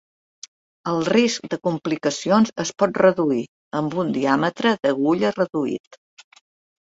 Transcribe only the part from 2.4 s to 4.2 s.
es pot reduir amb un